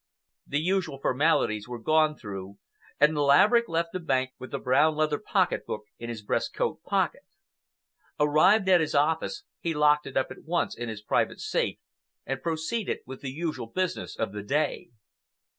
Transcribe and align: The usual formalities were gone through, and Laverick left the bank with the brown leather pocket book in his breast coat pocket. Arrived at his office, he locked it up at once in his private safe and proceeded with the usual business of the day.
The 0.47 0.57
usual 0.57 0.97
formalities 0.99 1.67
were 1.67 1.77
gone 1.77 2.17
through, 2.17 2.57
and 2.99 3.15
Laverick 3.15 3.69
left 3.69 3.89
the 3.93 3.99
bank 3.99 4.31
with 4.39 4.49
the 4.49 4.57
brown 4.57 4.95
leather 4.95 5.19
pocket 5.19 5.63
book 5.67 5.83
in 5.99 6.09
his 6.09 6.23
breast 6.23 6.55
coat 6.55 6.81
pocket. 6.81 7.21
Arrived 8.19 8.67
at 8.67 8.81
his 8.81 8.95
office, 8.95 9.43
he 9.59 9.75
locked 9.75 10.07
it 10.07 10.17
up 10.17 10.31
at 10.31 10.43
once 10.43 10.75
in 10.75 10.89
his 10.89 11.03
private 11.03 11.39
safe 11.39 11.77
and 12.25 12.41
proceeded 12.41 13.01
with 13.05 13.21
the 13.21 13.29
usual 13.29 13.67
business 13.67 14.15
of 14.15 14.33
the 14.33 14.41
day. 14.41 14.89